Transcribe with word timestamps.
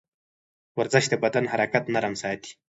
ورزش 0.77 1.05
د 1.09 1.13
بدن 1.23 1.45
حرکات 1.51 1.85
نرم 1.93 2.13
ساتي. 2.21 2.51